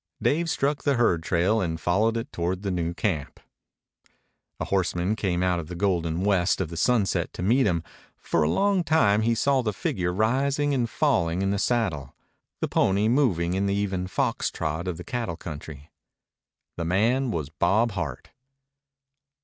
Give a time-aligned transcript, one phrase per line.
[0.19, 3.39] Dave struck the herd trail and followed it toward the new camp.
[4.59, 7.83] A horseman came out of the golden west of the sunset to meet him.
[8.17, 12.15] For a long time he saw the figure rising and falling in the saddle,
[12.61, 15.91] the pony moving in the even fox trot of the cattle country.
[16.77, 18.31] The man was Bob Hart.